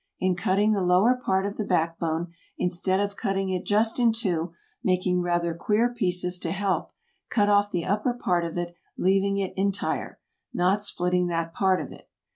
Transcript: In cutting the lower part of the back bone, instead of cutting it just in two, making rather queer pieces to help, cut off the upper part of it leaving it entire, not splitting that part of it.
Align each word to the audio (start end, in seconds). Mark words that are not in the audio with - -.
In 0.19 0.35
cutting 0.35 0.71
the 0.71 0.81
lower 0.81 1.13
part 1.13 1.45
of 1.45 1.57
the 1.57 1.63
back 1.63 1.99
bone, 1.99 2.33
instead 2.57 2.99
of 2.99 3.15
cutting 3.15 3.49
it 3.51 3.63
just 3.63 3.99
in 3.99 4.11
two, 4.11 4.51
making 4.83 5.21
rather 5.21 5.53
queer 5.53 5.93
pieces 5.93 6.39
to 6.39 6.49
help, 6.49 6.91
cut 7.29 7.49
off 7.49 7.69
the 7.69 7.85
upper 7.85 8.15
part 8.15 8.43
of 8.43 8.57
it 8.57 8.73
leaving 8.97 9.37
it 9.37 9.53
entire, 9.55 10.19
not 10.55 10.81
splitting 10.81 11.27
that 11.27 11.53
part 11.53 11.79
of 11.79 11.91
it. 11.91 12.09